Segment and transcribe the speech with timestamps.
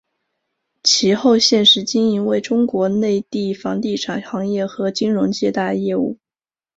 [0.81, 6.17] 其后现时经营为中国内地房地产行业和金融借贷业务。